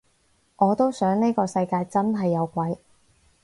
[0.55, 2.79] 我都想呢個世界真係有鬼